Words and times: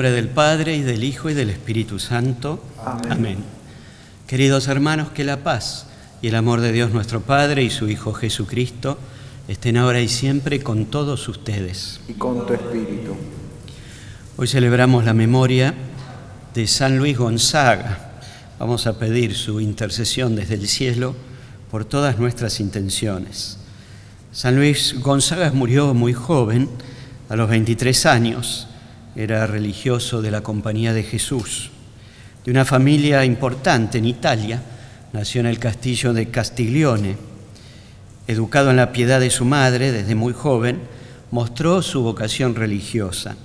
Nombre 0.00 0.16
del 0.16 0.30
Padre 0.30 0.76
y 0.76 0.80
del 0.80 1.04
Hijo 1.04 1.28
y 1.28 1.34
del 1.34 1.50
Espíritu 1.50 1.98
Santo. 1.98 2.64
Amén. 3.10 3.36
Queridos 4.26 4.66
hermanos, 4.68 5.10
que 5.10 5.24
la 5.24 5.42
paz 5.42 5.88
y 6.22 6.28
el 6.28 6.36
amor 6.36 6.62
de 6.62 6.72
Dios 6.72 6.90
nuestro 6.90 7.20
Padre 7.20 7.64
y 7.64 7.68
su 7.68 7.86
Hijo 7.86 8.14
Jesucristo 8.14 8.96
estén 9.46 9.76
ahora 9.76 10.00
y 10.00 10.08
siempre 10.08 10.62
con 10.62 10.86
todos 10.86 11.28
ustedes. 11.28 12.00
Y 12.08 12.14
con 12.14 12.46
tu 12.46 12.54
espíritu. 12.54 13.14
Hoy 14.38 14.48
celebramos 14.48 15.04
la 15.04 15.12
memoria 15.12 15.74
de 16.54 16.66
San 16.66 16.96
Luis 16.96 17.18
Gonzaga. 17.18 18.22
Vamos 18.58 18.86
a 18.86 18.98
pedir 18.98 19.34
su 19.34 19.60
intercesión 19.60 20.34
desde 20.34 20.54
el 20.54 20.66
cielo 20.66 21.14
por 21.70 21.84
todas 21.84 22.18
nuestras 22.18 22.58
intenciones. 22.60 23.58
San 24.32 24.56
Luis 24.56 24.98
Gonzaga 24.98 25.52
murió 25.52 25.92
muy 25.92 26.14
joven, 26.14 26.70
a 27.28 27.36
los 27.36 27.50
23 27.50 28.06
años 28.06 28.66
era 29.22 29.46
religioso 29.46 30.22
de 30.22 30.30
la 30.30 30.40
Compañía 30.40 30.94
de 30.94 31.02
Jesús, 31.02 31.68
de 32.42 32.50
una 32.50 32.64
familia 32.64 33.22
importante 33.26 33.98
en 33.98 34.06
Italia, 34.06 34.62
nació 35.12 35.40
en 35.40 35.46
el 35.46 35.58
castillo 35.58 36.14
de 36.14 36.30
Castiglione. 36.30 37.16
Educado 38.26 38.70
en 38.70 38.76
la 38.76 38.92
piedad 38.92 39.20
de 39.20 39.28
su 39.28 39.44
madre 39.44 39.92
desde 39.92 40.14
muy 40.14 40.32
joven, 40.32 40.80
mostró 41.30 41.82
su 41.82 42.02
vocación 42.02 42.54
religiosa. 42.54 43.36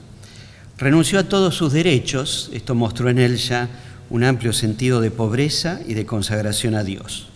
Renunció 0.77 1.19
a 1.19 1.23
todos 1.25 1.55
sus 1.55 1.73
derechos, 1.73 2.49
esto 2.53 2.73
mostró 2.73 3.09
en 3.09 3.19
él 3.19 3.35
ya 3.35 3.67
un 4.09 4.23
amplio 4.23 4.53
sentido 4.53 5.01
de 5.01 5.11
pobreza 5.11 5.81
y 5.85 5.93
de 5.93 6.05
consagración 6.05 6.75
a 6.75 6.85
Dios. 6.85 7.27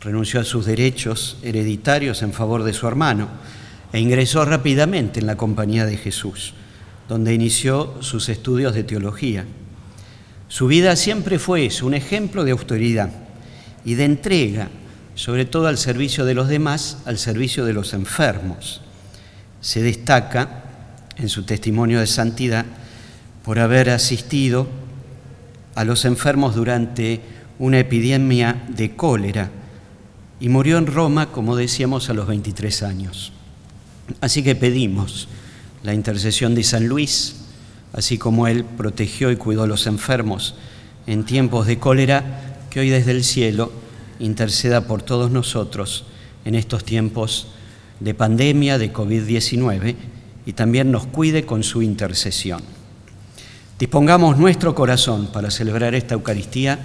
Renunció 0.00 0.40
a 0.40 0.44
sus 0.44 0.66
derechos 0.66 1.36
hereditarios 1.44 2.22
en 2.22 2.32
favor 2.32 2.64
de 2.64 2.72
su 2.72 2.88
hermano 2.88 3.28
e 3.92 4.00
ingresó 4.00 4.44
rápidamente 4.44 5.20
en 5.20 5.26
la 5.26 5.36
Compañía 5.36 5.86
de 5.86 5.96
Jesús 5.96 6.54
donde 7.08 7.34
inició 7.34 7.96
sus 8.00 8.28
estudios 8.28 8.74
de 8.74 8.84
teología. 8.84 9.46
Su 10.48 10.66
vida 10.66 10.94
siempre 10.96 11.38
fue 11.38 11.66
eso, 11.66 11.86
un 11.86 11.94
ejemplo 11.94 12.44
de 12.44 12.52
autoridad 12.52 13.10
y 13.84 13.94
de 13.94 14.04
entrega, 14.04 14.68
sobre 15.14 15.44
todo 15.44 15.66
al 15.66 15.78
servicio 15.78 16.24
de 16.24 16.34
los 16.34 16.48
demás, 16.48 16.98
al 17.06 17.18
servicio 17.18 17.64
de 17.64 17.72
los 17.72 17.94
enfermos. 17.94 18.82
Se 19.60 19.82
destaca 19.82 20.64
en 21.16 21.28
su 21.28 21.44
testimonio 21.44 22.00
de 22.00 22.06
santidad 22.06 22.64
por 23.44 23.58
haber 23.58 23.90
asistido 23.90 24.68
a 25.74 25.84
los 25.84 26.04
enfermos 26.04 26.54
durante 26.54 27.20
una 27.58 27.78
epidemia 27.78 28.64
de 28.68 28.94
cólera 28.94 29.50
y 30.40 30.48
murió 30.48 30.78
en 30.78 30.86
Roma, 30.86 31.32
como 31.32 31.56
decíamos, 31.56 32.10
a 32.10 32.14
los 32.14 32.26
23 32.26 32.82
años. 32.82 33.32
Así 34.20 34.42
que 34.42 34.54
pedimos 34.54 35.28
la 35.82 35.94
intercesión 35.94 36.54
de 36.54 36.64
San 36.64 36.88
Luis, 36.88 37.36
así 37.92 38.18
como 38.18 38.46
él 38.46 38.64
protegió 38.64 39.30
y 39.30 39.36
cuidó 39.36 39.62
a 39.62 39.66
los 39.66 39.86
enfermos 39.86 40.54
en 41.06 41.24
tiempos 41.24 41.66
de 41.66 41.78
cólera, 41.78 42.58
que 42.70 42.80
hoy 42.80 42.90
desde 42.90 43.12
el 43.12 43.24
cielo 43.24 43.72
interceda 44.18 44.86
por 44.86 45.02
todos 45.02 45.30
nosotros 45.30 46.04
en 46.44 46.54
estos 46.54 46.84
tiempos 46.84 47.48
de 48.00 48.14
pandemia, 48.14 48.78
de 48.78 48.92
COVID-19, 48.92 49.96
y 50.46 50.52
también 50.52 50.90
nos 50.90 51.06
cuide 51.06 51.44
con 51.44 51.62
su 51.62 51.82
intercesión. 51.82 52.62
Dispongamos 53.78 54.38
nuestro 54.38 54.74
corazón 54.74 55.28
para 55.32 55.50
celebrar 55.50 55.94
esta 55.94 56.14
Eucaristía, 56.14 56.78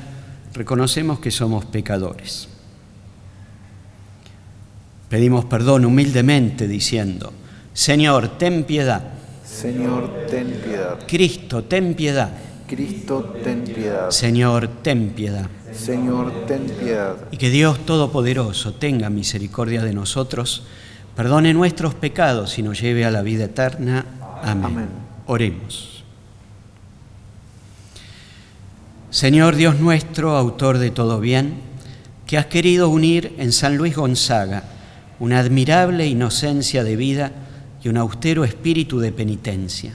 reconocemos 0.54 1.20
que 1.20 1.32
somos 1.32 1.66
pecadores. 1.66 2.50
Pedimos 5.10 5.46
perdón 5.46 5.86
humildemente 5.86 6.68
diciendo, 6.68 7.34
Señor, 7.74 8.38
ten 8.38 8.64
piedad. 8.64 9.02
Señor, 9.44 10.28
ten 10.30 10.62
piedad. 10.64 11.00
Cristo, 11.08 11.64
ten 11.64 11.96
piedad. 11.96 12.30
Cristo, 12.68 13.36
ten 13.44 13.64
piedad. 13.64 14.10
Señor, 14.10 14.68
ten 14.82 15.10
piedad. 15.10 15.48
Señor, 15.74 16.46
ten 16.48 16.66
piedad. 16.66 17.16
Y 17.32 17.38
que 17.38 17.50
Dios 17.50 17.86
Todopoderoso 17.86 18.74
tenga 18.74 19.10
misericordia 19.10 19.84
de 19.84 19.94
nosotros, 19.94 20.64
perdone 21.16 21.54
nuestros 21.54 21.96
pecados 21.96 22.58
y 22.60 22.64
nos 22.64 22.80
lleve 22.80 23.06
a 23.06 23.12
la 23.12 23.22
vida 23.22 23.46
eterna. 23.46 24.06
Amén. 24.44 24.66
Amén. 24.66 24.90
Oremos. 25.26 26.04
Señor 29.10 29.56
Dios 29.56 29.80
nuestro, 29.80 30.36
autor 30.36 30.80
de 30.80 30.90
todo 30.90 31.20
bien, 31.20 31.56
que 32.26 32.38
has 32.38 32.48
querido 32.48 32.90
unir 32.90 33.36
en 33.38 33.52
San 33.52 33.78
Luis 33.78 33.96
Gonzaga 33.96 34.64
una 35.20 35.40
admirable 35.40 36.08
inocencia 36.08 36.84
de 36.84 36.96
vida, 36.96 37.32
y 37.84 37.90
un 37.90 37.98
austero 37.98 38.46
espíritu 38.46 39.00
de 39.00 39.12
penitencia. 39.12 39.94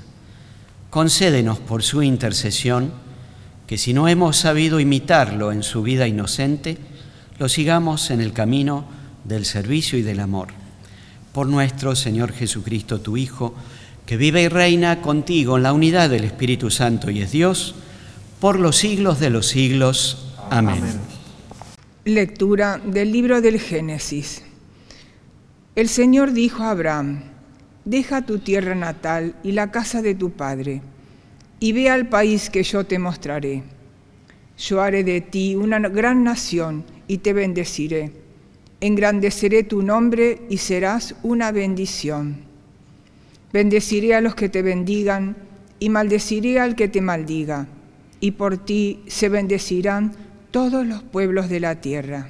Concédenos 0.91 1.59
por 1.59 1.83
su 1.83 2.03
intercesión 2.03 2.93
que 3.67 3.79
si 3.79 3.93
no 3.93 4.09
hemos 4.09 4.37
sabido 4.37 4.81
imitarlo 4.81 5.53
en 5.53 5.63
su 5.63 5.83
vida 5.83 6.07
inocente, 6.07 6.79
lo 7.39 7.49
sigamos 7.49 8.11
en 8.11 8.21
el 8.21 8.33
camino 8.33 8.87
del 9.25 9.45
servicio 9.45 9.99
y 9.99 10.03
del 10.03 10.21
amor. 10.21 10.49
Por 11.33 11.47
nuestro 11.47 11.95
Señor 11.95 12.33
Jesucristo, 12.33 13.01
tu 13.01 13.17
Hijo, 13.17 13.55
que 14.07 14.17
vive 14.17 14.43
y 14.43 14.49
reina 14.49 15.03
contigo 15.03 15.59
en 15.59 15.63
la 15.63 15.73
unidad 15.73 16.09
del 16.09 16.25
Espíritu 16.25 16.71
Santo 16.71 17.11
y 17.11 17.21
es 17.21 17.31
Dios, 17.31 17.75
por 18.41 18.59
los 18.59 18.77
siglos 18.77 19.21
de 19.21 19.31
los 19.31 19.47
siglos. 19.49 20.33
Amén. 20.51 20.83
Lectura 22.05 22.81
del 22.83 23.13
libro 23.13 23.43
del 23.43 23.61
Génesis. 23.61 24.43
El 25.75 25.89
Señor 25.89 26.33
dijo 26.33 26.63
a 26.63 26.71
Abraham, 26.71 27.23
deja 27.89 28.21
tu 28.21 28.39
tierra 28.39 28.75
natal 28.75 29.35
y 29.43 29.53
la 29.53 29.71
casa 29.71 30.03
de 30.03 30.15
tu 30.15 30.31
padre, 30.33 30.83
y 31.59 31.73
ve 31.73 31.89
al 31.89 32.07
país 32.11 32.51
que 32.51 32.63
yo 32.63 32.85
te 32.85 32.99
mostraré. 32.99 33.63
Yo 34.59 34.83
haré 34.83 35.05
de 35.05 35.23
ti 35.23 35.57
una 35.57 35.79
gran 35.79 36.23
nación 36.23 36.85
y 37.07 37.19
te 37.19 37.33
bendeciré. 37.33 38.13
Engrandeceré 38.83 39.63
tu 39.63 39.83
nombre 39.83 40.43
y 40.51 40.59
serás 40.59 41.15
una 41.23 41.51
bendición. 41.51 42.43
Bendeciré 43.55 44.15
a 44.15 44.21
los 44.21 44.35
que 44.35 44.51
te 44.51 44.61
bendigan 44.61 45.35
y 45.79 45.89
maldeciré 45.89 46.61
al 46.61 46.77
que 46.77 46.89
te 46.89 47.01
maldiga, 47.01 47.69
y 48.21 48.33
por 48.33 48.59
ti 48.59 49.01
se 49.07 49.31
bendecirán 49.31 50.13
todos 50.51 50.87
los 50.87 51.03
pueblos 51.03 51.49
de 51.49 51.61
la 51.61 51.81
tierra. 51.81 52.29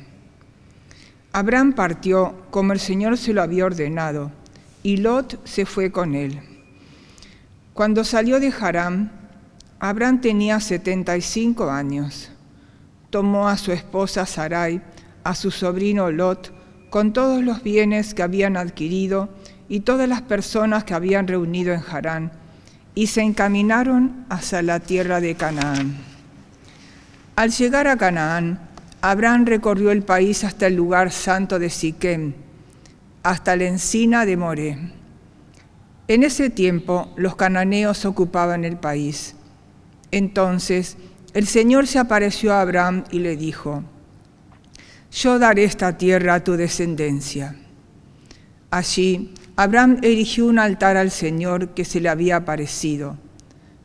Abraham 1.32 1.72
partió 1.72 2.46
como 2.50 2.72
el 2.72 2.78
Señor 2.78 3.18
se 3.18 3.32
lo 3.32 3.42
había 3.42 3.66
ordenado 3.66 4.37
y 4.88 4.96
Lot 4.96 5.46
se 5.46 5.66
fue 5.66 5.92
con 5.92 6.14
él. 6.14 6.40
Cuando 7.74 8.04
salió 8.04 8.40
de 8.40 8.50
Haram, 8.58 9.10
Abraham 9.78 10.22
tenía 10.22 10.60
75 10.60 11.70
años. 11.70 12.30
Tomó 13.10 13.50
a 13.50 13.58
su 13.58 13.70
esposa 13.70 14.24
Sarai, 14.24 14.80
a 15.24 15.34
su 15.34 15.50
sobrino 15.50 16.10
Lot, 16.10 16.54
con 16.88 17.12
todos 17.12 17.44
los 17.44 17.62
bienes 17.62 18.14
que 18.14 18.22
habían 18.22 18.56
adquirido 18.56 19.28
y 19.68 19.80
todas 19.80 20.08
las 20.08 20.22
personas 20.22 20.84
que 20.84 20.94
habían 20.94 21.28
reunido 21.28 21.74
en 21.74 21.82
Harán, 21.86 22.32
y 22.94 23.08
se 23.08 23.20
encaminaron 23.20 24.24
hacia 24.30 24.62
la 24.62 24.80
tierra 24.80 25.20
de 25.20 25.34
Canaán. 25.34 25.98
Al 27.36 27.50
llegar 27.50 27.88
a 27.88 27.98
Canaán, 27.98 28.58
Abraham 29.02 29.44
recorrió 29.44 29.90
el 29.90 30.02
país 30.02 30.44
hasta 30.44 30.66
el 30.66 30.76
lugar 30.76 31.12
santo 31.12 31.58
de 31.58 31.68
Siquem, 31.68 32.32
hasta 33.22 33.56
la 33.56 33.64
encina 33.64 34.26
de 34.26 34.36
More. 34.36 34.78
En 36.08 36.22
ese 36.22 36.50
tiempo 36.50 37.12
los 37.16 37.36
cananeos 37.36 38.04
ocupaban 38.04 38.64
el 38.64 38.76
país. 38.76 39.34
Entonces 40.10 40.96
el 41.34 41.46
Señor 41.46 41.86
se 41.86 41.98
apareció 41.98 42.54
a 42.54 42.62
Abraham 42.62 43.04
y 43.10 43.18
le 43.18 43.36
dijo, 43.36 43.84
yo 45.12 45.38
daré 45.38 45.64
esta 45.64 45.96
tierra 45.98 46.34
a 46.34 46.44
tu 46.44 46.56
descendencia. 46.56 47.56
Allí 48.70 49.34
Abraham 49.56 49.98
erigió 50.02 50.46
un 50.46 50.58
altar 50.58 50.96
al 50.96 51.10
Señor 51.10 51.70
que 51.70 51.84
se 51.84 52.00
le 52.00 52.08
había 52.08 52.36
aparecido. 52.36 53.16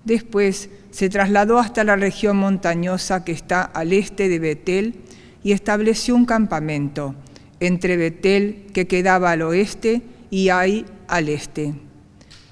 Después 0.06 0.70
se 0.92 1.10
trasladó 1.10 1.60
hasta 1.60 1.84
la 1.84 1.96
región 1.96 2.38
montañosa 2.38 3.24
que 3.24 3.32
está 3.32 3.64
al 3.64 3.94
este 3.94 4.30
de 4.30 4.40
Betel 4.40 4.96
y 5.44 5.52
estableció 5.52 6.16
un 6.16 6.26
campamento 6.26 7.16
entre 7.68 7.98
Betel, 7.98 8.68
que 8.74 8.88
quedaba 8.88 9.32
al 9.32 9.42
oeste, 9.42 10.02
y 10.30 10.50
Ai 10.50 10.86
al 11.08 11.30
este. 11.30 11.74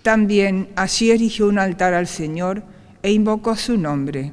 También 0.04 0.70
allí 0.76 1.12
erigió 1.12 1.48
un 1.48 1.60
altar 1.60 1.94
al 1.94 2.08
Señor 2.08 2.64
e 3.04 3.12
invocó 3.12 3.56
su 3.56 3.78
nombre. 3.78 4.32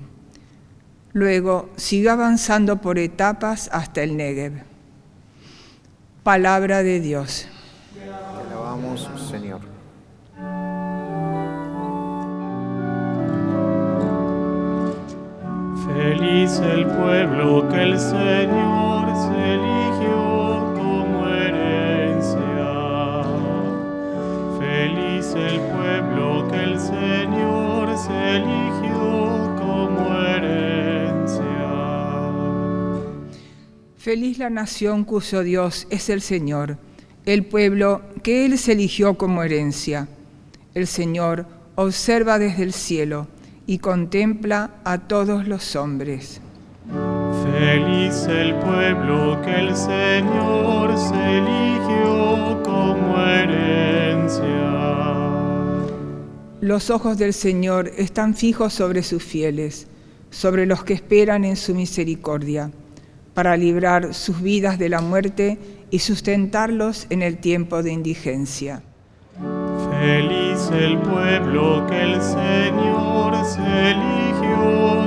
Luego 1.12 1.70
siguió 1.76 2.12
avanzando 2.12 2.80
por 2.80 2.98
etapas 2.98 3.69
hasta 3.72 4.02
el 4.02 4.16
Negev. 4.16 4.62
Palabra 6.22 6.82
de 6.82 7.00
Dios. 7.00 7.48
Te 7.94 8.04
alabamos, 8.04 9.08
Señor. 9.31 9.60
Feliz 15.86 16.60
el 16.60 16.86
pueblo 16.86 17.69
que 17.69 17.82
el 17.82 17.98
Señor 17.98 19.08
se 19.16 19.97
eligió. 25.08 25.37
el 25.37 25.60
pueblo 25.60 26.49
que 26.49 26.64
el 26.64 26.78
Señor 26.78 27.99
se 27.99 28.37
eligió 28.37 29.56
como 29.58 30.14
herencia. 30.14 31.49
Feliz 33.96 34.38
la 34.38 34.50
nación 34.50 35.05
cuyo 35.05 35.43
Dios 35.43 35.87
es 35.90 36.08
el 36.08 36.20
Señor, 36.20 36.78
el 37.25 37.44
pueblo 37.44 38.02
que 38.22 38.46
Él 38.46 38.58
se 38.58 38.72
eligió 38.72 39.14
como 39.14 39.43
herencia. 39.43 40.08
El 40.75 40.87
Señor 40.87 41.46
observa 41.75 42.38
desde 42.38 42.62
el 42.62 42.72
cielo 42.72 43.26
y 43.66 43.78
contempla 43.78 44.70
a 44.84 44.99
todos 44.99 45.46
los 45.46 45.76
hombres. 45.76 46.40
Feliz 47.58 48.28
el 48.28 48.55
pueblo 48.55 49.43
que 49.43 49.52
el 49.52 49.75
Señor 49.75 50.96
se 50.96 51.38
eligió 51.38 52.62
como 52.62 53.19
herencia. 53.20 54.44
Los 56.60 56.88
ojos 56.90 57.19
del 57.19 57.32
Señor 57.32 57.90
están 57.96 58.37
fijos 58.37 58.72
sobre 58.72 59.02
sus 59.02 59.25
fieles, 59.25 59.88
sobre 60.31 60.66
los 60.66 60.84
que 60.84 60.93
esperan 60.93 61.44
en 61.44 61.56
su 61.56 61.75
misericordia, 61.75 62.70
para 63.34 63.56
librar 63.56 64.14
sus 64.14 64.40
vidas 64.40 64.78
de 64.78 64.90
la 64.90 65.00
muerte 65.00 65.58
y 65.90 65.99
sustentarlos 65.99 67.08
en 67.10 67.22
el 67.22 67.38
tiempo 67.38 67.82
de 67.82 67.90
indigencia. 67.90 68.82
Feliz 69.99 70.70
el 70.70 70.96
pueblo 70.99 71.84
que 71.88 72.02
el 72.02 72.22
Señor 72.22 73.44
se 73.44 73.90
eligió 73.90 74.97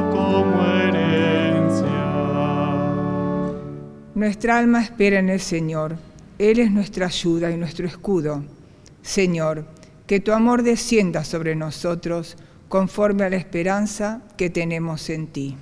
Nuestra 4.21 4.59
alma 4.59 4.83
espera 4.83 5.17
en 5.17 5.29
el 5.29 5.39
Señor. 5.39 5.95
Él 6.37 6.59
es 6.59 6.69
nuestra 6.69 7.07
ayuda 7.07 7.49
y 7.49 7.57
nuestro 7.57 7.87
escudo. 7.87 8.43
Señor, 9.01 9.65
que 10.05 10.19
tu 10.19 10.31
amor 10.31 10.61
descienda 10.61 11.23
sobre 11.23 11.55
nosotros 11.55 12.37
conforme 12.69 13.23
a 13.23 13.31
la 13.31 13.37
esperanza 13.37 14.21
que 14.37 14.51
tenemos 14.51 15.09
en 15.09 15.25
ti. 15.25 15.57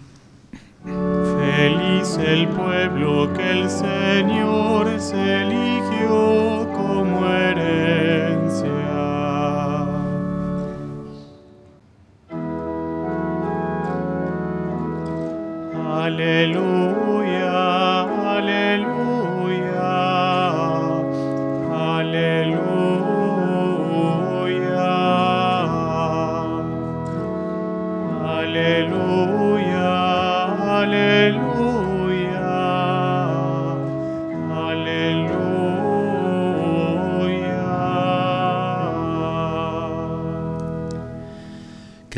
Feliz 0.84 2.18
el 2.18 2.50
pueblo 2.50 3.32
que 3.32 3.50
el 3.50 3.70
Señor 3.70 5.00
se 5.00 5.44
eligió 5.44 6.70
como 6.74 7.26
herencia. 7.30 8.68
Aleluya, 16.04 16.89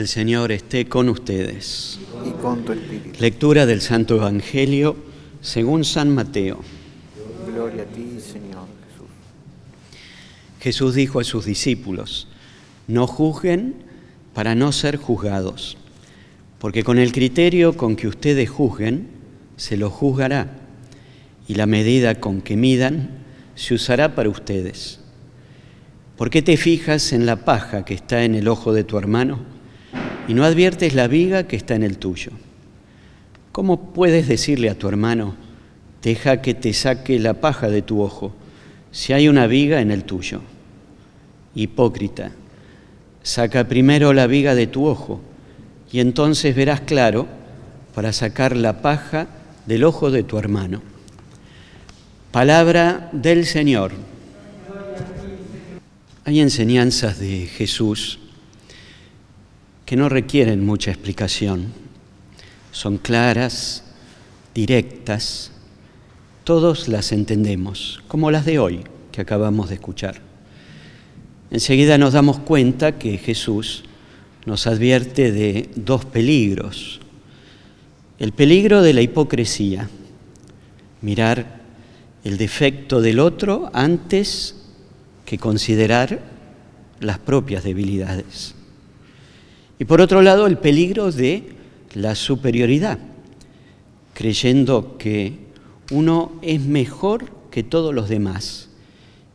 el 0.01 0.07
Señor 0.07 0.51
esté 0.51 0.88
con 0.88 1.09
ustedes. 1.09 2.00
y 2.25 2.31
con 2.42 2.65
tu 2.65 2.74
espíritu. 2.74 3.19
Lectura 3.19 3.65
del 3.65 3.81
Santo 3.81 4.15
Evangelio 4.15 4.95
según 5.42 5.86
San 5.86 6.09
Mateo. 6.13 6.59
Gloria 7.48 7.83
a 7.83 7.86
ti, 7.86 8.19
Señor 8.19 8.65
Jesús. 8.89 9.07
Jesús 10.59 10.95
dijo 10.95 11.19
a 11.19 11.24
sus 11.24 11.45
discípulos, 11.45 12.27
no 12.88 13.06
juzguen 13.06 13.75
para 14.33 14.56
no 14.56 14.71
ser 14.71 14.98
juzgados, 14.98 15.77
porque 16.57 16.83
con 16.83 16.97
el 16.97 17.12
criterio 17.12 17.77
con 17.77 17.95
que 17.95 18.07
ustedes 18.07 18.50
juzguen, 18.50 19.07
se 19.56 19.77
los 19.77 19.94
juzgará, 19.94 20.57
y 21.47 21.56
la 21.56 21.68
medida 21.68 22.19
con 22.19 22.42
que 22.42 22.57
midan, 22.57 23.19
se 23.54 23.75
usará 23.75 24.15
para 24.15 24.30
ustedes. 24.30 25.00
¿Por 26.18 26.31
qué 26.31 26.42
te 26.42 26.57
fijas 26.57 27.13
en 27.13 27.27
la 27.27 27.45
paja 27.45 27.86
que 27.86 27.94
está 27.94 28.24
en 28.24 28.33
el 28.33 28.47
ojo 28.47 28.74
de 28.74 28.83
tu 28.83 28.97
hermano 28.97 29.60
y 30.27 30.33
no 30.33 30.44
adviertes 30.44 30.94
la 30.94 31.07
viga 31.07 31.47
que 31.47 31.56
está 31.56 31.75
en 31.75 31.83
el 31.83 31.97
tuyo? 31.97 32.31
¿Cómo 33.51 33.94
puedes 33.94 34.27
decirle 34.27 34.69
a 34.69 34.77
tu 34.77 34.88
hermano, 34.88 35.35
deja 36.01 36.41
que 36.41 36.53
te 36.53 36.73
saque 36.73 37.19
la 37.19 37.35
paja 37.35 37.69
de 37.69 37.81
tu 37.81 38.01
ojo, 38.01 38.33
si 38.91 39.13
hay 39.13 39.27
una 39.27 39.47
viga 39.47 39.81
en 39.81 39.91
el 39.91 40.03
tuyo? 40.03 40.41
Hipócrita, 41.53 42.31
saca 43.23 43.68
primero 43.68 44.13
la 44.13 44.27
viga 44.27 44.56
de 44.56 44.68
tu 44.68 44.85
ojo, 44.85 45.21
y 45.91 46.00
entonces 46.00 46.56
verás 46.56 46.81
claro 46.81 47.27
para 47.94 48.13
sacar 48.13 48.56
la 48.56 48.81
paja 48.81 49.27
del 49.65 49.83
ojo 49.83 50.12
de 50.12 50.23
tu 50.23 50.38
hermano. 50.38 50.81
Palabra 52.31 53.09
del 53.12 53.45
Señor. 53.45 53.91
Hay 56.23 56.39
enseñanzas 56.39 57.19
de 57.19 57.47
Jesús 57.47 58.20
que 59.91 59.97
no 59.97 60.07
requieren 60.07 60.65
mucha 60.65 60.89
explicación. 60.89 61.65
Son 62.71 62.97
claras, 62.97 63.83
directas, 64.55 65.51
todos 66.45 66.88
las 66.88 67.11
entendemos, 67.11 68.01
como 68.07 68.31
las 68.31 68.45
de 68.45 68.57
hoy 68.57 68.85
que 69.11 69.19
acabamos 69.19 69.67
de 69.67 69.75
escuchar. 69.75 70.21
Enseguida 71.51 71.97
nos 71.97 72.13
damos 72.13 72.39
cuenta 72.39 72.97
que 72.97 73.17
Jesús 73.17 73.83
nos 74.45 74.65
advierte 74.65 75.33
de 75.33 75.69
dos 75.75 76.05
peligros. 76.05 77.01
El 78.17 78.31
peligro 78.31 78.83
de 78.83 78.94
la 78.94 79.01
hipocresía, 79.01 79.89
mirar 81.01 81.59
el 82.23 82.37
defecto 82.37 83.01
del 83.01 83.19
otro 83.19 83.69
antes 83.73 84.56
que 85.25 85.37
considerar 85.37 86.21
las 87.01 87.19
propias 87.19 87.66
debilidades. 87.66 88.56
Y 89.81 89.85
por 89.85 90.00
otro 90.00 90.21
lado, 90.21 90.45
el 90.45 90.59
peligro 90.59 91.11
de 91.11 91.42
la 91.95 92.14
superioridad, 92.14 93.00
creyendo 94.14 94.95
que 95.00 95.33
uno 95.90 96.33
es 96.44 96.61
mejor 96.61 97.26
que 97.50 97.64
todos 97.64 97.92
los 97.92 98.07
demás 98.07 98.69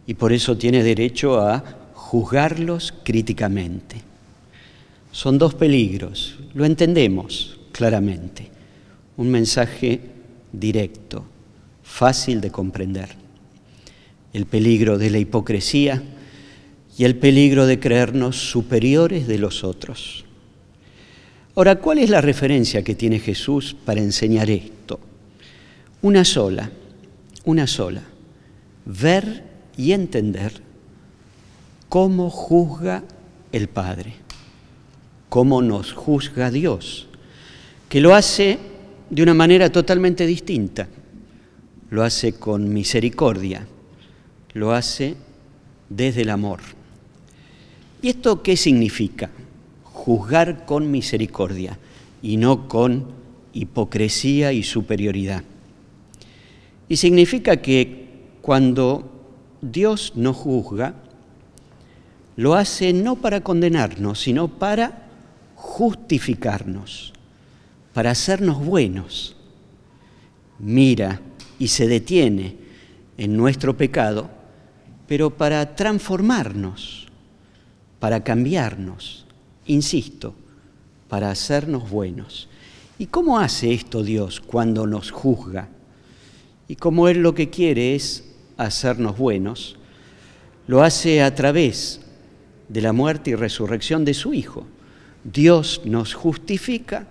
y 0.07 0.15
por 0.15 0.33
eso 0.33 0.57
tiene 0.57 0.85
derecho 0.85 1.41
a 1.41 1.65
juzgarlos 1.95 2.95
críticamente. 3.03 4.03
Son 5.11 5.37
dos 5.37 5.55
peligros, 5.55 6.39
lo 6.55 6.65
entendemos 6.65 7.59
claramente. 7.73 8.49
Un 9.17 9.33
mensaje 9.33 10.01
directo, 10.53 11.25
fácil 11.83 12.41
de 12.41 12.53
comprender. 12.53 13.09
El 14.33 14.47
peligro 14.47 14.97
de 14.97 15.11
la 15.11 15.19
hipocresía 15.19 16.05
y 16.97 17.03
el 17.03 17.17
peligro 17.17 17.67
de 17.67 17.81
creernos 17.81 18.37
superiores 18.37 19.27
de 19.27 19.39
los 19.39 19.65
otros. 19.65 20.23
Ahora, 21.57 21.77
¿cuál 21.77 21.97
es 21.99 22.11
la 22.11 22.21
referencia 22.21 22.85
que 22.85 22.95
tiene 22.95 23.19
Jesús 23.19 23.75
para 23.83 24.03
enseñar 24.03 24.51
esto? 24.51 25.01
Una 26.03 26.23
sola, 26.23 26.71
una 27.47 27.67
sola. 27.67 28.03
Ver 28.85 29.43
y 29.75 29.93
entender 29.93 30.53
cómo 31.89 32.29
juzga 32.29 33.05
el 33.53 33.69
Padre, 33.69 34.13
cómo 35.31 35.63
nos 35.63 35.95
juzga 35.95 36.51
Dios, 36.51 37.09
que 37.89 38.03
lo 38.03 38.15
hace 38.15 38.59
de 39.09 39.23
una 39.23 39.33
manera 39.33 39.73
totalmente 39.73 40.27
distinta. 40.27 40.89
Lo 41.89 42.03
hace 42.03 42.35
con 42.35 42.71
misericordia, 42.71 43.67
lo 44.53 44.73
hace 44.73 45.15
desde 45.89 46.21
el 46.21 46.31
amor. 46.31 46.61
¿Y 48.03 48.11
esto 48.11 48.43
qué 48.43 48.59
significa? 48.59 49.31
Juzgar 50.07 50.67
con 50.67 50.89
misericordia 50.89 51.81
y 52.23 52.37
no 52.37 52.69
con 52.69 53.07
hipocresía 53.53 54.53
y 54.53 54.63
superioridad. 54.63 55.43
Y 56.89 56.97
significa 56.97 57.57
que 57.57 58.07
cuando 58.41 59.11
Dios 59.61 60.13
nos 60.15 60.37
juzga, 60.37 60.95
lo 62.37 62.55
hace 62.55 62.93
no 62.93 63.17
para 63.17 63.41
condenarnos, 63.41 64.21
sino 64.21 64.47
para 64.47 65.09
justificarnos, 65.57 67.13
para 67.93 68.13
hacernos 68.13 68.65
buenos. 68.65 69.35
Mira 70.61 71.21
y 71.59 71.67
se 71.67 71.89
detiene 71.89 72.59
en 73.19 73.37
nuestro 73.37 73.77
pecado, 73.77 74.31
pero 75.09 75.31
para 75.31 75.75
transformarnos, 75.75 77.09
para 77.99 78.23
cambiarnos, 78.23 79.26
insisto, 79.67 80.35
para 81.09 81.31
hacernos 81.31 81.91
buenos. 81.91 82.49
¿Y 82.99 83.07
cómo 83.07 83.39
hace 83.39 83.73
esto 83.73 84.03
Dios 84.03 84.41
cuando 84.41 84.87
nos 84.87 85.11
juzga? 85.11 85.69
Y 86.69 86.77
como 86.77 87.09
Él 87.09 87.19
lo 87.19 87.35
que 87.35 87.51
quiere 87.51 87.95
es 87.95 88.25
hacernos 88.57 89.19
buenos, 89.19 89.77
lo 90.67 90.83
hace 90.83 91.23
a 91.23 91.35
través 91.35 92.01
de 92.69 92.81
la 92.81 92.93
muerte 92.93 93.31
y 93.31 93.35
resurrección 93.35 94.05
de 94.05 94.15
su 94.15 94.35
Hijo. 94.35 94.67
Dios 95.23 95.83
nos 95.85 96.15
justifica 96.15 97.07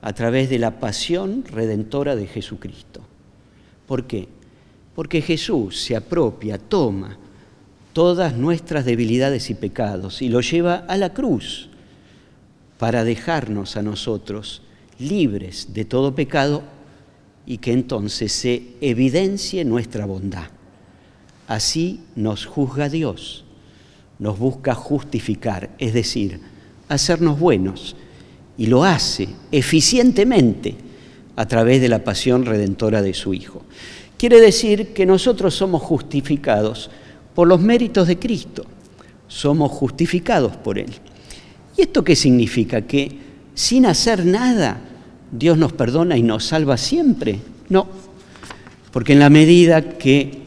a 0.00 0.12
través 0.12 0.48
de 0.48 0.58
la 0.58 0.80
pasión 0.80 1.44
redentora 1.44 2.16
de 2.16 2.26
Jesucristo. 2.26 3.02
¿Por 3.86 4.06
qué? 4.06 4.28
Porque 4.94 5.22
Jesús 5.22 5.80
se 5.80 5.94
apropia, 5.94 6.58
toma 6.58 7.18
todas 7.92 8.34
nuestras 8.36 8.84
debilidades 8.84 9.50
y 9.50 9.54
pecados 9.54 10.22
y 10.22 10.28
lo 10.28 10.40
lleva 10.40 10.84
a 10.88 10.96
la 10.96 11.12
cruz 11.12 11.68
para 12.78 13.04
dejarnos 13.04 13.76
a 13.76 13.82
nosotros 13.82 14.62
libres 14.98 15.74
de 15.74 15.84
todo 15.84 16.14
pecado 16.14 16.62
y 17.44 17.58
que 17.58 17.72
entonces 17.72 18.32
se 18.32 18.62
evidencie 18.80 19.64
nuestra 19.64 20.06
bondad. 20.06 20.46
Así 21.46 22.00
nos 22.14 22.46
juzga 22.46 22.88
Dios, 22.88 23.44
nos 24.18 24.38
busca 24.38 24.74
justificar, 24.74 25.70
es 25.78 25.94
decir, 25.94 26.40
hacernos 26.88 27.38
buenos, 27.38 27.96
y 28.58 28.66
lo 28.66 28.84
hace 28.84 29.28
eficientemente 29.52 30.74
a 31.36 31.46
través 31.46 31.80
de 31.80 31.88
la 31.88 32.04
pasión 32.04 32.44
redentora 32.44 33.00
de 33.00 33.14
su 33.14 33.32
Hijo. 33.32 33.62
Quiere 34.18 34.40
decir 34.40 34.92
que 34.92 35.06
nosotros 35.06 35.54
somos 35.54 35.80
justificados 35.80 36.90
por 37.34 37.46
los 37.46 37.60
méritos 37.60 38.08
de 38.08 38.18
Cristo, 38.18 38.64
somos 39.28 39.70
justificados 39.70 40.56
por 40.56 40.78
Él. 40.78 40.90
¿Y 41.78 41.82
esto 41.82 42.02
qué 42.02 42.16
significa? 42.16 42.82
Que 42.82 43.16
sin 43.54 43.86
hacer 43.86 44.26
nada 44.26 44.80
Dios 45.30 45.56
nos 45.56 45.72
perdona 45.72 46.16
y 46.16 46.22
nos 46.22 46.44
salva 46.44 46.76
siempre. 46.76 47.38
No, 47.68 47.86
porque 48.92 49.12
en 49.12 49.20
la 49.20 49.30
medida 49.30 49.96
que 49.96 50.42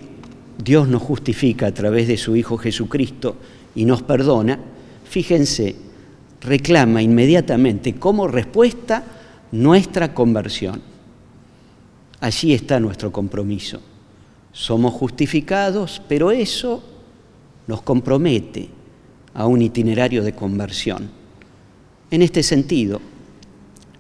Dios 0.61 0.89
nos 0.89 1.01
justifica 1.01 1.67
a 1.67 1.73
través 1.73 2.09
de 2.09 2.17
su 2.17 2.35
Hijo 2.35 2.57
Jesucristo 2.57 3.37
y 3.75 3.85
nos 3.85 4.01
perdona, 4.01 4.59
fíjense, 5.05 5.73
reclama 6.41 7.01
inmediatamente 7.01 7.95
como 7.95 8.27
respuesta 8.27 9.01
nuestra 9.53 10.13
conversión. 10.13 10.81
Allí 12.19 12.53
está 12.53 12.77
nuestro 12.81 13.09
compromiso. 13.13 13.79
Somos 14.51 14.93
justificados, 14.93 16.01
pero 16.09 16.29
eso 16.31 16.83
nos 17.67 17.81
compromete 17.83 18.67
a 19.33 19.47
un 19.47 19.61
itinerario 19.61 20.23
de 20.23 20.33
conversión. 20.33 21.20
En 22.11 22.21
este 22.21 22.43
sentido, 22.43 22.99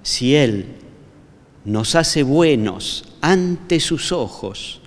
si 0.03 0.35
Él 0.35 0.65
nos 1.63 1.95
hace 1.95 2.23
buenos 2.23 3.05
ante 3.21 3.79
sus 3.79 4.11
ojos 4.11 4.81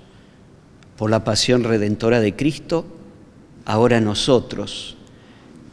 por 0.99 1.11
la 1.11 1.25
pasión 1.25 1.65
redentora 1.65 2.21
de 2.21 2.37
Cristo, 2.37 2.85
ahora 3.65 4.01
nosotros 4.01 4.97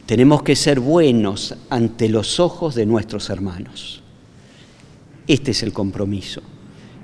tenemos 0.06 0.42
que 0.42 0.56
ser 0.56 0.80
buenos 0.80 1.54
ante 1.68 2.08
los 2.08 2.40
ojos 2.40 2.74
de 2.74 2.86
nuestros 2.86 3.28
hermanos. 3.28 4.02
Este 5.26 5.50
es 5.50 5.62
el 5.62 5.74
compromiso. 5.74 6.40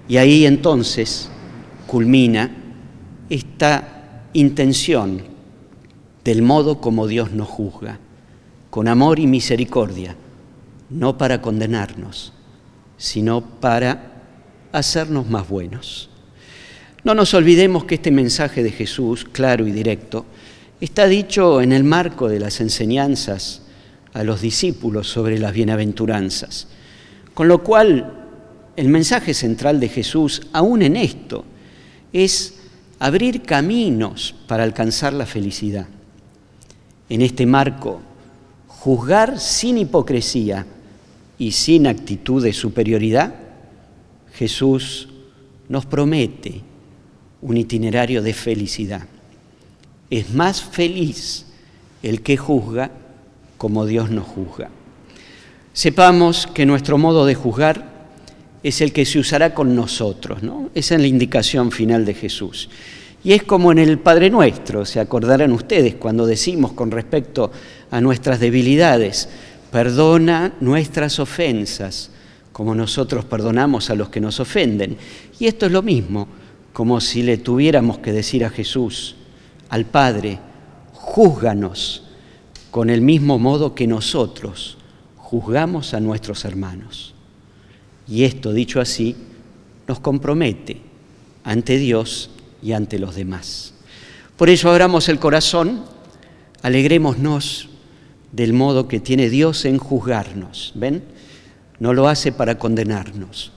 Y 0.09 0.17
ahí 0.17 0.47
entonces 0.47 1.29
culmina 1.87 2.51
esta 3.29 4.23
intención 4.33 5.23
del 6.25 6.41
modo 6.41 6.81
como 6.81 7.07
Dios 7.07 7.33
nos 7.33 7.49
juzga, 7.49 7.99
con 8.71 8.89
amor 8.89 9.19
y 9.19 9.27
misericordia, 9.27 10.17
no 10.91 11.19
para 11.19 11.43
condenarnos, 11.43 12.33
sino 12.97 13.41
para 13.41 14.23
hacernos 14.73 15.29
más 15.29 15.49
buenos. 15.49 16.11
No 17.05 17.15
nos 17.15 17.33
olvidemos 17.35 17.85
que 17.85 17.97
este 17.97 18.11
mensaje 18.11 18.63
de 18.63 18.73
Jesús, 18.73 19.25
claro 19.31 19.67
y 19.67 19.73
directo, 19.73 20.27
está 20.81 21.07
dicho 21.07 21.61
en 21.61 21.73
el 21.73 21.85
marco 21.85 22.29
de 22.29 22.41
las 22.41 22.61
enseñanzas 22.61 23.63
a 24.13 24.25
los 24.25 24.41
discípulos 24.41 25.09
sobre 25.09 25.39
las 25.39 25.53
bienaventuranzas. 25.53 26.69
Con 27.35 27.49
lo 27.49 27.63
cual, 27.63 28.15
el 28.77 28.89
mensaje 28.89 29.35
central 29.35 29.81
de 29.81 29.89
Jesús, 29.89 30.43
aún 30.53 30.83
en 30.83 30.97
esto, 30.97 31.45
es 32.13 32.55
abrir 32.99 33.43
caminos 33.43 34.35
para 34.47 34.65
alcanzar 34.65 35.13
la 35.13 35.27
felicidad. 35.27 35.87
En 37.09 37.23
este 37.23 37.47
marco, 37.47 38.01
juzgar 38.67 39.39
sin 39.39 39.79
hipocresía 39.79 40.67
y 41.39 41.53
sin 41.53 41.87
actitud 41.87 42.43
de 42.43 42.53
superioridad, 42.53 43.35
Jesús 44.35 45.09
nos 45.69 45.87
promete 45.87 46.63
un 47.43 47.57
itinerario 47.57 48.23
de 48.23 48.35
felicidad. 48.35 49.07
Es 50.11 50.33
más 50.35 50.63
feliz 50.63 51.47
el 52.03 52.23
que 52.23 52.37
juzga 52.37 52.91
como 53.57 53.87
Dios 53.87 54.11
nos 54.11 54.27
juzga. 54.27 54.71
Sepamos 55.73 56.47
que 56.47 56.67
nuestro 56.67 56.99
modo 56.99 57.27
de 57.27 57.35
juzgar 57.35 57.99
es 58.63 58.81
el 58.81 58.93
que 58.93 59.05
se 59.05 59.19
usará 59.19 59.55
con 59.55 59.77
nosotros, 59.77 60.43
¿no? 60.43 60.71
Esa 60.75 60.97
es 60.97 61.01
la 61.01 61.07
indicación 61.07 61.71
final 61.71 62.05
de 62.05 62.15
Jesús. 62.15 62.69
Y 63.23 63.33
es 63.33 63.43
como 63.43 63.73
en 63.73 63.79
el 63.79 63.99
Padre 63.99 64.31
Nuestro, 64.31 64.85
se 64.85 65.01
acordarán 65.01 65.53
ustedes 65.53 65.97
cuando 65.97 66.27
decimos 66.27 66.73
con 66.73 66.91
respecto 66.91 67.51
a 67.91 68.01
nuestras 68.01 68.41
debilidades, 68.41 69.29
perdona 69.71 70.55
nuestras 70.61 71.19
ofensas, 71.19 72.11
como 72.53 72.75
nosotros 72.75 73.25
perdonamos 73.25 73.91
a 73.91 73.95
los 73.95 74.09
que 74.09 74.21
nos 74.21 74.41
ofenden. 74.41 74.97
Y 75.39 75.47
esto 75.47 75.67
es 75.67 75.73
lo 75.73 75.83
mismo, 75.83 76.29
como 76.73 77.01
si 77.01 77.23
le 77.23 77.39
tuviéramos 77.39 77.99
que 77.99 78.13
decir 78.13 78.45
a 78.45 78.51
Jesús, 78.51 79.17
al 79.69 79.85
Padre, 79.85 80.39
júzganos 80.93 82.05
con 82.71 82.91
el 82.91 83.01
mismo 83.01 83.39
modo 83.39 83.75
que 83.75 83.87
nosotros 83.87 84.79
juzgamos 85.17 85.95
a 85.95 86.01
nuestros 86.01 86.45
hermanos. 86.45 87.15
Y 88.07 88.25
esto, 88.25 88.53
dicho 88.53 88.81
así, 88.81 89.17
nos 89.87 90.01
compromete 90.01 90.81
ante 91.45 91.79
Dios 91.79 92.31
y 92.63 92.73
ante 92.73 92.99
los 92.99 93.15
demás. 93.15 93.75
Por 94.37 94.49
eso 94.49 94.71
abramos 94.71 95.09
el 95.09 95.19
corazón, 95.19 95.85
alegrémonos 96.63 97.68
del 98.33 98.53
modo 98.53 98.89
que 98.89 99.01
tiene 99.01 99.31
Dios 99.31 99.65
en 99.65 99.79
juzgarnos. 99.79 100.73
¿Ven? 100.75 101.03
No 101.79 101.93
lo 101.93 102.09
hace 102.09 102.33
para 102.33 102.59
condenarnos, 102.59 103.53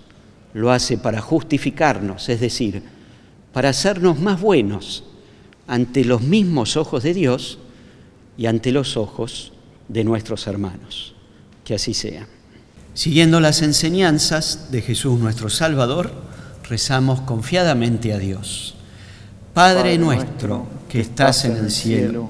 lo 0.54 0.72
hace 0.72 0.98
para 0.98 1.22
justificarnos, 1.22 2.30
es 2.30 2.40
decir, 2.40 2.84
para 3.52 3.70
hacernos 3.70 4.20
más 4.20 4.40
buenos 4.40 5.04
ante 5.68 6.06
los 6.06 6.22
mismos 6.22 6.78
ojos 6.78 7.04
de 7.04 7.14
Dios 7.14 7.58
y 8.38 8.46
ante 8.46 8.72
los 8.72 8.98
ojos 8.98 9.54
de 9.88 10.04
nuestros 10.04 10.48
hermanos. 10.48 11.16
Que 11.64 11.76
así 11.76 11.94
sea. 11.94 12.28
Siguiendo 12.94 13.40
las 13.40 13.62
enseñanzas 13.62 14.72
de 14.72 14.82
Jesús 14.82 15.20
nuestro 15.20 15.50
Salvador, 15.50 16.12
rezamos 16.68 17.22
confiadamente 17.22 18.14
a 18.14 18.18
Dios. 18.18 18.76
Padre 19.54 19.98
nuestro 19.98 20.68
que 20.90 21.02
estás 21.02 21.46
en 21.46 21.56
el 21.56 21.72
cielo, 21.72 22.30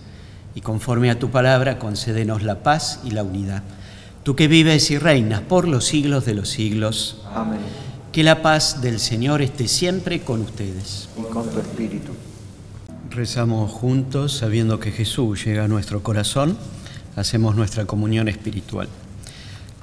Y 0.55 0.61
conforme 0.61 1.09
a 1.09 1.19
tu 1.19 1.29
palabra, 1.29 1.79
concédenos 1.79 2.43
la 2.43 2.63
paz 2.63 2.99
y 3.03 3.11
la 3.11 3.23
unidad. 3.23 3.63
Tú 4.23 4.35
que 4.35 4.47
vives 4.47 4.91
y 4.91 4.97
reinas 4.97 5.41
por 5.41 5.67
los 5.67 5.85
siglos 5.85 6.25
de 6.25 6.35
los 6.35 6.49
siglos. 6.49 7.21
Amén. 7.33 7.59
Que 8.11 8.23
la 8.23 8.41
paz 8.41 8.81
del 8.81 8.99
Señor 8.99 9.41
esté 9.41 9.67
siempre 9.67 10.21
con 10.21 10.41
ustedes. 10.41 11.07
Y 11.17 11.23
con 11.31 11.49
tu 11.49 11.59
espíritu. 11.59 12.11
Rezamos 13.09 13.71
juntos 13.71 14.33
sabiendo 14.33 14.79
que 14.79 14.91
Jesús 14.91 15.43
llega 15.43 15.65
a 15.65 15.67
nuestro 15.67 16.03
corazón, 16.03 16.57
hacemos 17.15 17.55
nuestra 17.55 17.85
comunión 17.85 18.27
espiritual. 18.27 18.89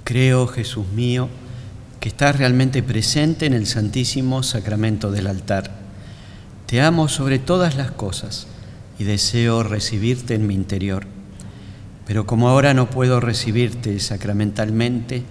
Creo, 0.05 0.47
Jesús 0.47 0.87
mío, 0.95 1.29
que 2.01 2.09
estás 2.09 2.37
realmente 2.37 2.83
presente 2.83 3.47
en 3.47 3.55
el 3.55 3.67
Santísimo 3.67 4.43
Sacramento 4.43 5.11
del 5.11 5.27
altar. 5.27 5.71
Te 6.67 6.81
amo 6.81 7.09
sobre 7.09 7.39
todas 7.39 7.77
las 7.77 7.91
cosas 7.91 8.47
y 8.99 9.05
deseo 9.05 9.63
recibirte 9.63 10.35
en 10.35 10.47
mi 10.47 10.55
interior. 10.55 11.07
Pero 12.07 12.27
como 12.27 12.49
ahora 12.49 12.75
no 12.75 12.91
puedo 12.91 13.21
recibirte 13.21 14.01
sacramentalmente, 14.01 15.23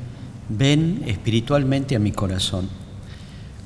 ven 0.49 1.03
espiritualmente 1.07 1.95
a 1.95 1.99
mi 1.99 2.11
corazón. 2.11 2.69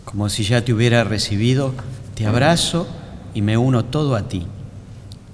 Como 0.05 0.29
si 0.29 0.43
ya 0.43 0.63
te 0.63 0.73
hubiera 0.73 1.03
recibido, 1.03 1.73
te 2.15 2.25
abrazo 2.25 2.87
y 3.33 3.41
me 3.41 3.57
uno 3.57 3.85
todo 3.85 4.15
a 4.15 4.27
ti. 4.27 4.47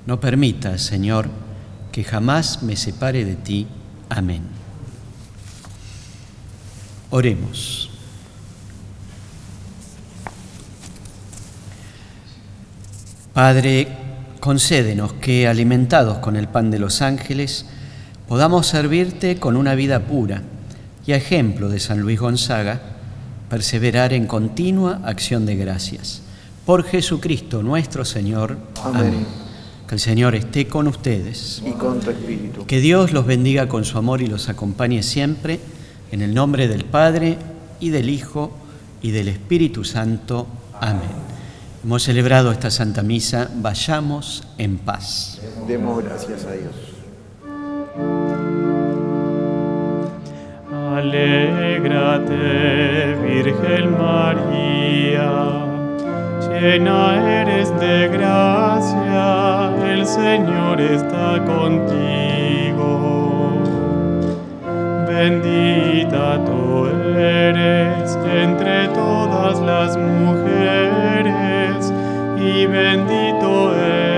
No 0.06 0.20
permitas, 0.20 0.82
Señor, 0.82 1.30
que 1.92 2.04
jamás 2.04 2.64
me 2.64 2.76
separe 2.76 3.26
de 3.26 3.36
ti. 3.36 3.68
Amén. 4.10 4.42
Oremos. 7.10 7.90
Padre, 13.34 14.07
concédenos 14.40 15.14
que, 15.14 15.48
alimentados 15.48 16.20
con 16.20 16.36
el 16.36 16.48
pan 16.48 16.72
de 16.72 16.80
los 16.80 17.02
ángeles, 17.02 17.66
podamos 18.28 18.68
servirte 18.68 19.38
con 19.38 19.56
una 19.56 19.76
vida 19.76 20.02
pura 20.02 20.44
y 21.06 21.14
a 21.14 21.16
ejemplo 21.16 21.70
de 21.70 21.80
San 21.80 22.02
Luis 22.02 22.20
Gonzaga, 22.20 22.82
perseverar 23.50 24.12
en 24.14 24.28
continua 24.28 25.00
acción 25.06 25.46
de 25.46 25.56
gracias. 25.56 26.22
Por 26.66 26.84
Jesucristo 26.84 27.64
nuestro 27.64 28.04
Señor. 28.04 28.58
Amén. 28.84 29.26
Que 29.88 29.96
el 29.96 30.02
Señor 30.02 30.36
esté 30.36 30.68
con 30.68 30.88
ustedes. 30.88 31.64
Y 31.66 31.72
con 31.72 32.02
tu 32.02 32.12
espíritu. 32.12 32.66
Que 32.66 32.82
Dios 32.82 33.14
los 33.14 33.26
bendiga 33.26 33.70
con 33.70 33.86
su 33.86 33.98
amor 33.98 34.22
y 34.22 34.28
los 34.28 34.50
acompañe 34.50 35.02
siempre, 35.02 35.62
en 36.12 36.22
el 36.22 36.34
nombre 36.34 36.68
del 36.68 36.84
Padre 36.84 37.38
y 37.80 37.90
del 37.90 38.10
Hijo 38.10 38.52
y 39.02 39.12
del 39.12 39.30
Espíritu 39.30 39.86
Santo. 39.86 40.46
Amén. 40.82 41.37
Hemos 41.84 42.04
celebrado 42.04 42.52
esta 42.52 42.72
Santa 42.72 43.04
Misa, 43.04 43.50
vayamos 43.56 44.44
en 44.58 44.78
paz. 44.80 45.40
Demos 45.68 46.04
gracias 46.04 46.46
a 46.46 46.54
Dios. 46.54 46.74
Alégrate, 50.96 52.34
Virgen 53.24 53.92
María, 53.98 55.66
llena 56.50 57.42
eres 57.42 57.70
de 57.80 58.08
gracia, 58.08 59.72
el 59.86 60.06
Señor 60.06 60.82
está 60.82 61.46
contigo. 61.46 62.88
Bendita 65.08 66.44
tú 66.44 66.88
eres 67.16 68.18
entre 68.26 68.88
todas 68.90 69.60
las 69.60 69.96
mujeres 69.96 71.57
y 72.40 72.66
bendito 72.66 73.76
es. 73.76 74.17